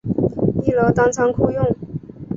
[0.63, 1.63] 一楼当仓库用